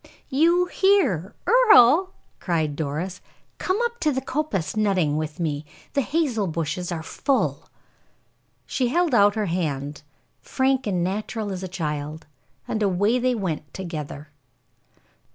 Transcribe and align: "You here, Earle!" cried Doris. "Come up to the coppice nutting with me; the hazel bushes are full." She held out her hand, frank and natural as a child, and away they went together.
"You 0.29 0.65
here, 0.65 1.35
Earle!" 1.45 2.15
cried 2.39 2.75
Doris. 2.75 3.21
"Come 3.59 3.77
up 3.83 3.99
to 3.99 4.11
the 4.11 4.19
coppice 4.19 4.75
nutting 4.75 5.15
with 5.15 5.39
me; 5.39 5.63
the 5.93 6.01
hazel 6.01 6.47
bushes 6.47 6.91
are 6.91 7.03
full." 7.03 7.69
She 8.65 8.87
held 8.87 9.13
out 9.13 9.35
her 9.35 9.45
hand, 9.45 10.01
frank 10.39 10.87
and 10.87 11.03
natural 11.03 11.51
as 11.51 11.61
a 11.61 11.67
child, 11.67 12.25
and 12.67 12.81
away 12.81 13.19
they 13.19 13.35
went 13.35 13.71
together. 13.75 14.29